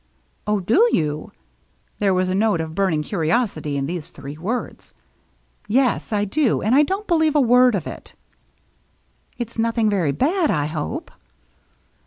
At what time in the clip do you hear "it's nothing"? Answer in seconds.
9.37-9.91